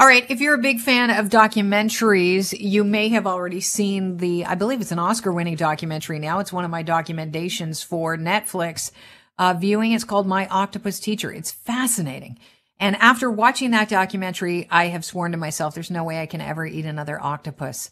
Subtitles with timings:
[0.00, 0.30] All right.
[0.30, 4.80] If you're a big fan of documentaries, you may have already seen the, I believe
[4.80, 6.38] it's an Oscar winning documentary now.
[6.38, 8.92] It's one of my documentations for Netflix
[9.40, 9.90] uh, viewing.
[9.90, 11.32] It's called My Octopus Teacher.
[11.32, 12.38] It's fascinating.
[12.78, 16.40] And after watching that documentary, I have sworn to myself, there's no way I can
[16.40, 17.90] ever eat another octopus.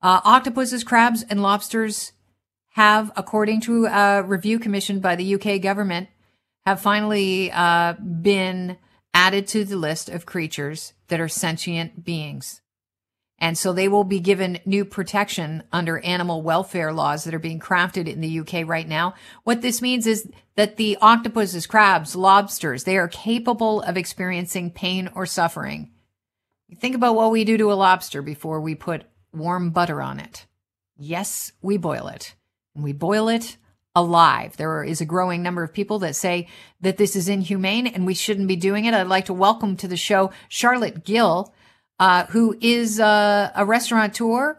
[0.00, 2.12] Uh, octopuses, crabs, and lobsters
[2.70, 6.08] have, according to a review commissioned by the UK government,
[6.64, 8.78] have finally uh, been
[9.14, 12.62] added to the list of creatures that are sentient beings.
[13.38, 17.58] And so they will be given new protection under animal welfare laws that are being
[17.58, 19.14] crafted in the UK right now.
[19.42, 25.10] What this means is that the octopuses, crabs, lobsters, they are capable of experiencing pain
[25.12, 25.90] or suffering.
[26.78, 30.46] Think about what we do to a lobster before we put warm butter on it.
[30.96, 32.36] Yes, we boil it.
[32.76, 33.56] And we boil it
[33.94, 34.56] alive.
[34.56, 36.48] There is a growing number of people that say
[36.80, 38.94] that this is inhumane and we shouldn't be doing it.
[38.94, 41.52] I'd like to welcome to the show Charlotte Gill,
[41.98, 44.58] uh, who is uh, a restaurateur.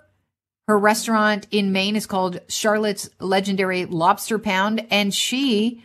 [0.68, 5.84] Her restaurant in Maine is called Charlotte's Legendary Lobster Pound, and she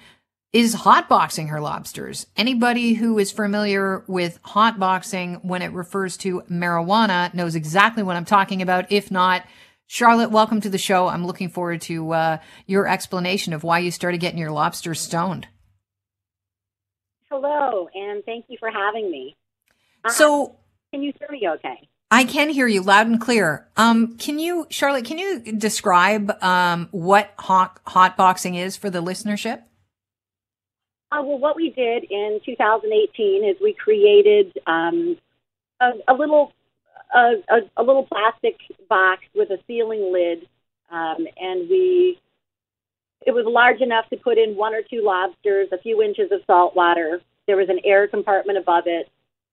[0.52, 2.26] is hotboxing her lobsters.
[2.36, 8.24] Anybody who is familiar with hotboxing when it refers to marijuana knows exactly what I'm
[8.24, 8.90] talking about.
[8.90, 9.42] If not,
[9.90, 11.08] Charlotte, welcome to the show.
[11.08, 15.48] I'm looking forward to uh, your explanation of why you started getting your lobsters stoned.
[17.30, 19.34] Hello, and thank you for having me.
[20.04, 20.56] Uh, so,
[20.92, 21.88] can you hear me okay?
[22.10, 23.66] I can hear you loud and clear.
[23.78, 29.02] Um, can you, Charlotte, can you describe um, what hot, hot boxing is for the
[29.02, 29.62] listenership?
[31.10, 35.16] Uh, well, what we did in 2018 is we created um,
[35.80, 36.52] a, a, little
[37.14, 38.56] a, a, a little plastic
[38.88, 40.46] box with a sealing lid,
[40.90, 42.18] um, and we
[43.26, 46.40] it was large enough to put in one or two lobsters, a few inches of
[46.46, 47.20] salt water.
[47.46, 49.08] There was an air compartment above it,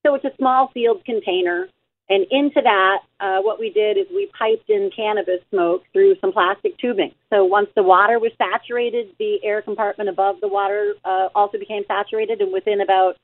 [0.05, 1.67] so it's a small sealed container.
[2.07, 6.31] And into that, uh, what we did is we piped in cannabis smoke through some
[6.31, 7.11] plastic tubing.
[7.31, 11.83] So once the water was saturated, the air compartment above the water uh, also became
[11.88, 12.41] saturated.
[12.41, 13.17] And within about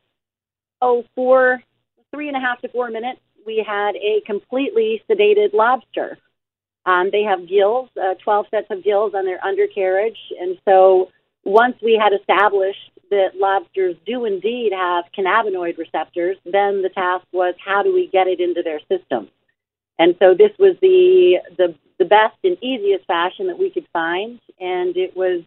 [0.82, 1.62] oh four,
[2.12, 6.18] three and a half to four minutes, we had a completely sedated lobster.
[6.86, 10.18] Um, they have gills, uh, 12 sets of gills on their undercarriage.
[10.40, 11.12] And so
[11.44, 17.54] once we had established that lobsters do indeed have cannabinoid receptors, then the task was
[17.64, 19.30] how do we get it into their system?
[20.00, 24.40] And so this was the, the, the best and easiest fashion that we could find.
[24.60, 25.44] And it was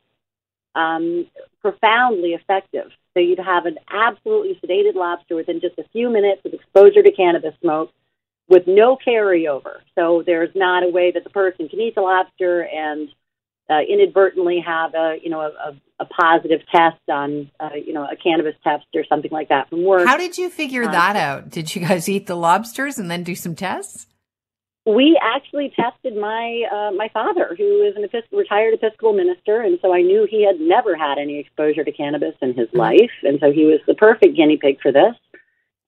[0.75, 1.27] um,
[1.61, 2.91] profoundly effective.
[3.15, 7.13] So you'd have an absolutely sedated lobster within just a few minutes of exposure to
[7.13, 7.93] cannabis smoke
[8.49, 9.79] with no carryover.
[9.95, 13.09] So there's not a way that the person can eat the lobster and
[13.71, 18.17] uh, inadvertently have a you know a, a positive test on uh, you know a
[18.17, 20.07] cannabis test or something like that from work.
[20.07, 21.51] How did you figure uh, that out?
[21.51, 24.07] Did you guys eat the lobsters and then do some tests?
[24.87, 29.79] We actually tested my uh, my father, who is an Episcopal, retired Episcopal minister, and
[29.81, 32.79] so I knew he had never had any exposure to cannabis in his mm-hmm.
[32.79, 35.15] life, and so he was the perfect guinea pig for this.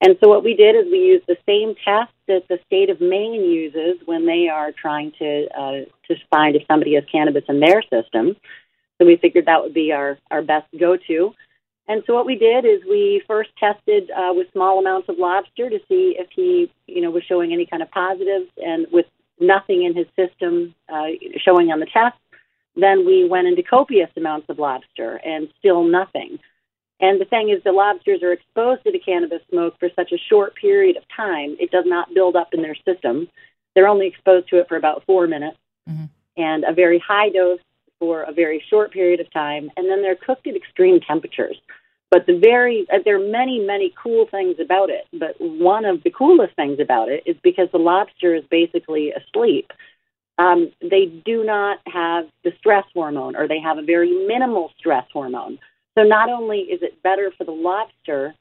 [0.01, 3.01] And so what we did is we used the same test that the state of
[3.01, 5.71] Maine uses when they are trying to uh,
[6.07, 8.35] to find if somebody has cannabis in their system.
[8.97, 11.33] So we figured that would be our our best go to.
[11.87, 15.69] And so what we did is we first tested uh, with small amounts of lobster
[15.69, 19.05] to see if he, you know, was showing any kind of positives, and with
[19.39, 22.17] nothing in his system uh, showing on the test,
[22.75, 26.39] then we went into copious amounts of lobster, and still nothing.
[26.99, 30.17] And the thing is, the lobsters are exposed to the cannabis smoke for such a
[30.17, 33.29] short period of time; it does not build up in their system.
[33.75, 35.57] They're only exposed to it for about four minutes,
[35.89, 36.05] mm-hmm.
[36.35, 37.59] and a very high dose
[37.99, 41.57] for a very short period of time, and then they're cooked at extreme temperatures.
[42.09, 45.05] But the very uh, there are many many cool things about it.
[45.11, 49.71] But one of the coolest things about it is because the lobster is basically asleep.
[50.37, 55.05] Um, they do not have the stress hormone, or they have a very minimal stress
[55.11, 55.59] hormone.
[55.97, 58.35] So not only is it better for the lobster,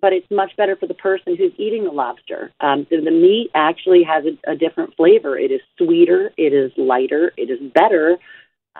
[0.00, 2.52] but it's much better for the person who's eating the lobster.
[2.60, 5.38] Um, the, the meat actually has a, a different flavor.
[5.38, 8.18] It is sweeter, it is lighter, it is better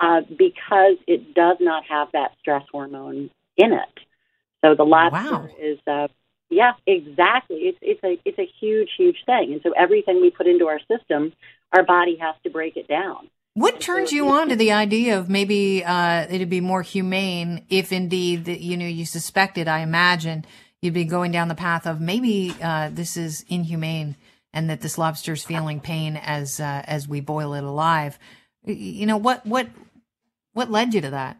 [0.00, 4.00] uh, because it does not have that stress hormone in it.
[4.64, 5.48] So the lobster wow.
[5.60, 6.08] is, uh,
[6.50, 7.56] yeah, exactly.
[7.56, 10.80] It's it's a it's a huge huge thing, and so everything we put into our
[10.90, 11.32] system,
[11.72, 13.28] our body has to break it down.
[13.54, 17.66] What turned so you on to the idea of maybe uh, it'd be more humane
[17.68, 19.68] if indeed that you know you suspected?
[19.68, 20.44] I imagine
[20.80, 24.16] you'd be going down the path of maybe uh, this is inhumane
[24.52, 28.18] and that this lobster's feeling pain as uh, as we boil it alive.
[28.64, 29.68] You know what what
[30.58, 31.38] what led you to that?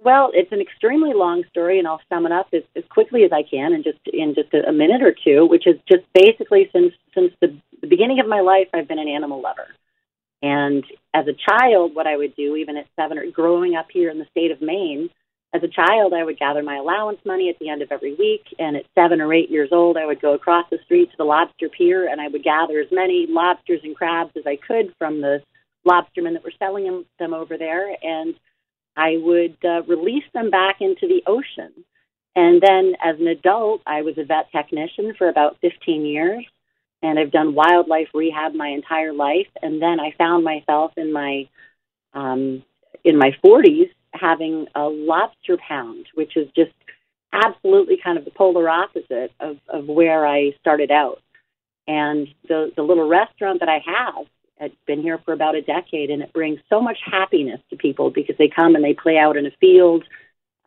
[0.00, 3.30] Well, it's an extremely long story, and I'll sum it up as, as quickly as
[3.32, 5.46] I can, in just in just a, a minute or two.
[5.46, 9.08] Which is just basically since since the, the beginning of my life, I've been an
[9.08, 9.68] animal lover.
[10.42, 10.84] And
[11.14, 14.18] as a child, what I would do, even at seven or growing up here in
[14.18, 15.10] the state of Maine,
[15.54, 18.44] as a child, I would gather my allowance money at the end of every week.
[18.58, 21.24] And at seven or eight years old, I would go across the street to the
[21.24, 25.20] lobster pier and I would gather as many lobsters and crabs as I could from
[25.20, 25.42] the
[25.88, 27.96] lobstermen that were selling them, over there.
[28.02, 28.34] And
[28.96, 31.72] I would uh, release them back into the ocean.
[32.36, 36.44] And then as an adult, I was a vet technician for about 15 years
[37.02, 39.46] and I've done wildlife rehab my entire life.
[39.62, 41.48] And then I found myself in my
[42.14, 42.62] um,
[43.04, 46.72] in my 40s having a lobster pound, which is just
[47.32, 51.22] absolutely kind of the polar opposite of, of where I started out.
[51.86, 54.26] And the the little restaurant that I have
[54.60, 58.10] has been here for about a decade, and it brings so much happiness to people
[58.10, 60.04] because they come and they play out in a field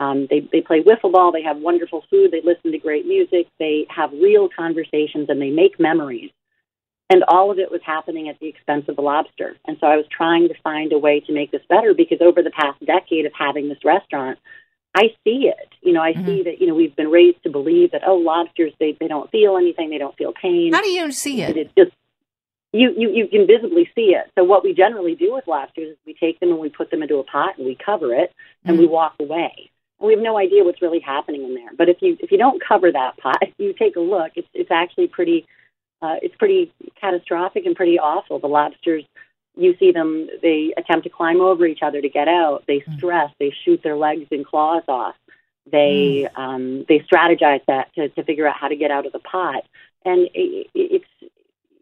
[0.02, 3.46] um, they, they play wiffle ball, they have wonderful food, they listen to great music,
[3.60, 6.32] they have real conversations, and they make memories.
[7.12, 9.58] And all of it was happening at the expense of the lobster.
[9.68, 12.42] And so I was trying to find a way to make this better because over
[12.42, 14.40] the past decade of having this restaurant,
[14.96, 15.70] I see it.
[15.84, 16.26] You know, I mm-hmm.
[16.26, 19.30] see that, you know, we've been raised to believe that, oh, lobsters, they, they don't
[19.30, 20.74] feel anything, they don't feel pain.
[20.74, 21.58] How do you see it?
[21.58, 21.92] It's just,
[22.74, 24.32] you, you, you can visibly see it.
[24.38, 27.02] So what we generally do with lobsters is we take them and we put them
[27.02, 28.34] into a pot and we cover it
[28.64, 28.82] and mm-hmm.
[28.82, 29.72] we walk away
[30.02, 31.70] we have no idea what's really happening in there.
[31.78, 34.48] But if you if you don't cover that pot, if you take a look, it's
[34.54, 35.48] it's actually pretty
[36.02, 38.40] uh, it's pretty catastrophic and pretty awful.
[38.40, 39.04] The lobsters,
[39.56, 42.64] you see them, they attempt to climb over each other to get out.
[42.68, 42.98] They mm.
[42.98, 43.32] stress.
[43.40, 45.16] They shoot their legs and claws off.
[45.72, 46.40] They mm.
[46.40, 49.64] um, they strategize that to, to figure out how to get out of the pot,
[50.04, 51.06] and it, it's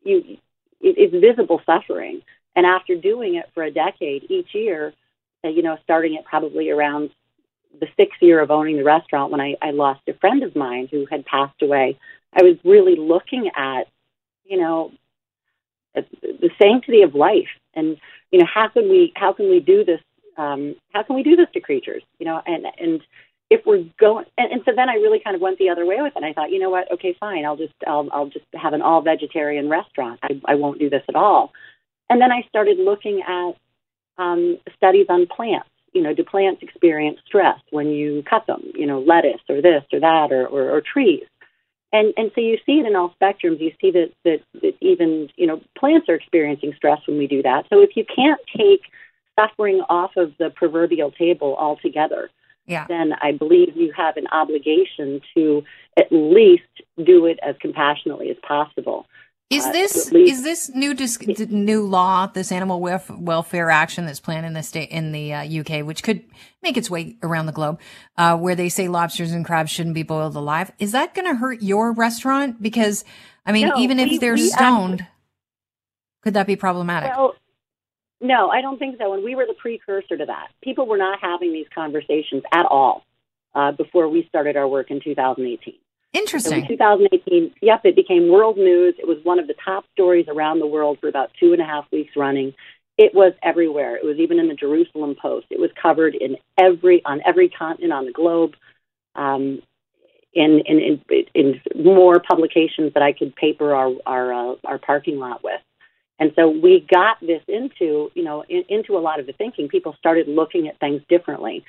[0.04, 0.38] you
[0.82, 2.22] it, it's visible suffering.
[2.56, 4.94] And after doing it for a decade each year,
[5.44, 7.12] uh, you know, starting at probably around
[7.80, 10.88] the sixth year of owning the restaurant, when I, I lost a friend of mine
[10.92, 11.98] who had passed away,
[12.34, 13.88] I was really looking at,
[14.46, 14.92] you know,
[15.96, 17.98] the sanctity of life, and
[18.32, 20.00] you know, how can we how can we do this?
[20.38, 22.04] Um, how can we do this to creatures?
[22.20, 23.02] You know, and and
[23.50, 25.98] if we're going, and, and so then I really kind of went the other way
[26.02, 26.24] with it.
[26.24, 26.92] I thought, you know what?
[26.92, 27.46] Okay, fine.
[27.46, 30.20] I'll just I'll I'll just have an all vegetarian restaurant.
[30.24, 31.52] I I won't do this at all.
[32.10, 33.54] And then I started looking at
[34.18, 38.64] um, studies on plants you know, do plants experience stress when you cut them?
[38.76, 41.24] You know, lettuce or this or that or, or, or trees.
[41.92, 43.60] And and so you see it in all spectrums.
[43.60, 47.42] You see that, that that even you know plants are experiencing stress when we do
[47.42, 47.66] that.
[47.70, 48.82] So if you can't take
[49.40, 52.30] suffering off of the proverbial table altogether,
[52.70, 52.86] yeah.
[52.88, 55.64] then I believe you have an obligation to
[55.98, 56.64] at least
[57.04, 59.06] do it as compassionately as possible.
[59.50, 60.94] Is uh, this is this new
[61.50, 65.84] new law, this animal welfare action that's planned in the state in the uh, UK,
[65.84, 66.24] which could
[66.62, 67.80] make its way around the globe,
[68.16, 70.72] uh, where they say lobsters and crabs shouldn't be boiled alive?
[70.78, 72.62] Is that going to hurt your restaurant?
[72.62, 73.04] Because
[73.44, 75.08] I mean, no, even we, if they're stoned, actually,
[76.22, 77.10] could that be problematic?
[77.18, 77.34] Well,
[78.22, 79.14] no, I don't think so.
[79.14, 80.50] And we were the precursor to that.
[80.62, 83.04] People were not having these conversations at all
[83.56, 85.76] uh, before we started our work in 2018.
[86.12, 86.52] Interesting.
[86.52, 88.96] So in 2018, yep, it became world news.
[88.98, 91.66] It was one of the top stories around the world for about two and a
[91.66, 92.54] half weeks running.
[92.98, 93.96] It was everywhere.
[93.96, 95.48] It was even in the Jerusalem Post.
[95.52, 98.56] It was covered in every on every continent on the globe,
[99.16, 99.62] um,
[100.34, 105.20] in, in in in more publications that I could paper our our uh, our parking
[105.20, 105.62] lot with.
[106.20, 109.68] And so we got this into you know in, into a lot of the thinking.
[109.68, 111.64] People started looking at things differently,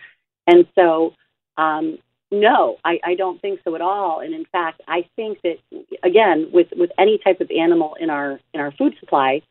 [0.47, 1.15] and so
[1.57, 1.99] um,
[2.33, 4.21] no, I, I don't think so at all.
[4.21, 5.57] And in fact, I think that
[6.03, 9.43] again, with with any type of animal in our in our food supply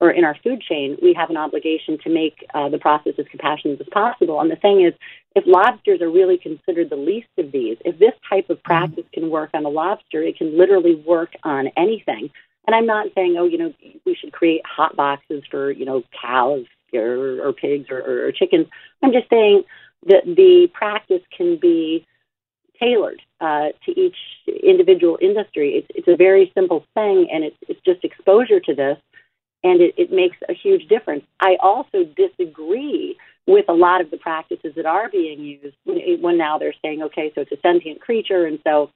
[0.00, 3.26] or in our food chain, we have an obligation to make uh, the process as
[3.30, 4.40] compassionate as possible.
[4.40, 4.92] And the thing is,
[5.34, 8.66] if lobsters are really considered the least of these, if this type of mm-hmm.
[8.66, 12.30] practice can work on a lobster, it can literally work on anything.
[12.66, 13.72] And I'm not saying, oh, you know,
[14.04, 18.32] we should create hot boxes for, you know, cows or, or pigs or, or, or
[18.32, 18.66] chickens.
[19.02, 19.64] I'm just saying
[20.06, 22.06] that the practice can be
[22.80, 24.16] tailored uh, to each
[24.62, 25.76] individual industry.
[25.76, 28.98] It's, it's a very simple thing, and it's, it's just exposure to this,
[29.64, 31.24] and it, it makes a huge difference.
[31.40, 36.58] I also disagree with a lot of the practices that are being used when now
[36.58, 38.90] they're saying, okay, so it's a sentient creature, and so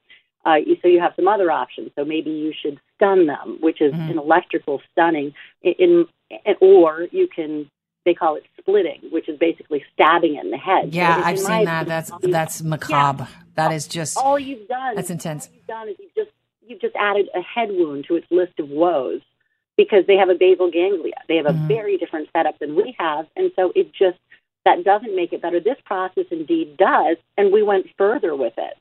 [0.47, 1.91] uh, you, so you have some other options.
[1.97, 4.11] So maybe you should stun them, which is mm-hmm.
[4.11, 7.71] an electrical stunning, in, in, or you can
[8.07, 10.95] they call it splitting, which is basically stabbing it in the head.
[10.95, 11.87] Yeah, so I've seen that.
[11.87, 13.29] That's that's macabre.
[13.29, 13.37] Yeah.
[13.57, 14.95] That is just all you've done.
[14.97, 15.47] That's intense.
[15.47, 16.31] All you've done is you've just
[16.67, 19.21] you've just added a head wound to its list of woes
[19.77, 21.17] because they have a basal ganglia.
[21.29, 21.69] They have a mm-hmm.
[21.69, 24.19] very different setup than we have, and so it just
[24.65, 25.61] that doesn't make it better.
[25.61, 28.75] This process indeed does, and we went further with it.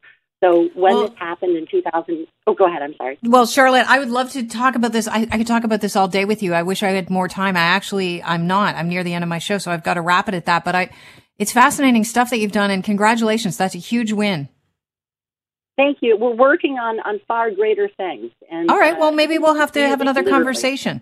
[0.43, 2.81] So when Well- this happened in 2000, oh, go ahead.
[2.81, 3.17] I'm sorry.
[3.23, 5.07] Well, Charlotte, I would love to talk about this.
[5.07, 6.53] I, I could talk about this all day with you.
[6.53, 7.57] I wish I had more time.
[7.57, 8.75] I actually, I'm not.
[8.75, 10.63] I'm near the end of my show, so I've got to wrap it at that.
[10.63, 10.89] But I,
[11.37, 13.57] it's fascinating stuff that you've done, and congratulations.
[13.57, 14.47] That's a huge win.
[15.77, 16.17] Thank you.
[16.17, 18.31] We're working on on far greater things.
[18.51, 18.93] And All right.
[18.95, 20.37] uh, Well, maybe we'll have to have another literally.
[20.37, 21.01] conversation.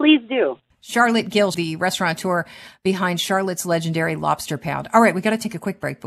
[0.00, 0.58] Please do.
[0.80, 2.44] Charlotte Gill, the restaurateur
[2.82, 4.88] behind Charlotte's legendary lobster pound.
[4.92, 5.14] All right.
[5.14, 5.98] We got to take a quick break.